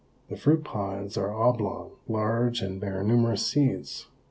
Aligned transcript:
The 0.29 0.35
fruit 0.35 0.63
pods 0.63 1.15
are 1.15 1.31
oblong, 1.31 1.91
large, 2.07 2.61
and 2.63 2.81
bear 2.81 3.03
numerous 3.03 3.45
seeds. 3.45 4.07